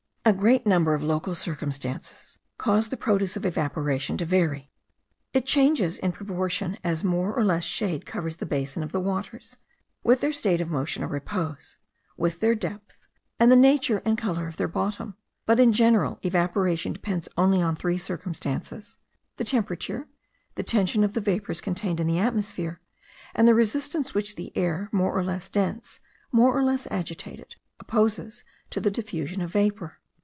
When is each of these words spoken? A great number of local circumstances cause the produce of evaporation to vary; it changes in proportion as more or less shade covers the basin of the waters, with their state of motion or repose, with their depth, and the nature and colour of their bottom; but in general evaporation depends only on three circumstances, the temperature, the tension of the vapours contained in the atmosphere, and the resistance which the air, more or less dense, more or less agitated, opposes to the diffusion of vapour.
A 0.23 0.33
great 0.33 0.67
number 0.67 0.93
of 0.93 1.01
local 1.01 1.33
circumstances 1.33 2.37
cause 2.59 2.89
the 2.89 2.95
produce 2.95 3.35
of 3.35 3.43
evaporation 3.43 4.17
to 4.17 4.25
vary; 4.25 4.69
it 5.33 5.47
changes 5.47 5.97
in 5.97 6.11
proportion 6.11 6.77
as 6.83 7.03
more 7.03 7.33
or 7.33 7.43
less 7.43 7.63
shade 7.63 8.05
covers 8.05 8.35
the 8.35 8.45
basin 8.45 8.83
of 8.83 8.91
the 8.91 8.99
waters, 8.99 9.57
with 10.03 10.21
their 10.21 10.31
state 10.31 10.61
of 10.61 10.69
motion 10.69 11.03
or 11.03 11.07
repose, 11.07 11.77
with 12.17 12.39
their 12.39 12.53
depth, 12.53 13.07
and 13.39 13.51
the 13.51 13.55
nature 13.55 14.03
and 14.05 14.15
colour 14.15 14.47
of 14.47 14.57
their 14.57 14.67
bottom; 14.67 15.15
but 15.47 15.59
in 15.59 15.73
general 15.73 16.19
evaporation 16.21 16.93
depends 16.93 17.27
only 17.35 17.59
on 17.59 17.75
three 17.75 17.97
circumstances, 17.97 18.99
the 19.37 19.43
temperature, 19.43 20.07
the 20.53 20.61
tension 20.61 21.03
of 21.03 21.15
the 21.15 21.19
vapours 21.19 21.61
contained 21.61 21.99
in 21.99 22.05
the 22.05 22.19
atmosphere, 22.19 22.79
and 23.33 23.47
the 23.47 23.55
resistance 23.55 24.13
which 24.13 24.35
the 24.35 24.55
air, 24.55 24.87
more 24.91 25.17
or 25.17 25.23
less 25.23 25.49
dense, 25.49 25.99
more 26.31 26.55
or 26.55 26.61
less 26.63 26.87
agitated, 26.91 27.55
opposes 27.79 28.43
to 28.69 28.79
the 28.79 28.91
diffusion 28.91 29.41
of 29.41 29.53
vapour. 29.53 29.97